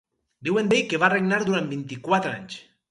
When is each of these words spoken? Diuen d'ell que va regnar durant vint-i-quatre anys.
Diuen 0.47 0.71
d'ell 0.71 0.87
que 0.93 1.01
va 1.03 1.11
regnar 1.15 1.41
durant 1.51 1.71
vint-i-quatre 1.77 2.37
anys. 2.41 2.61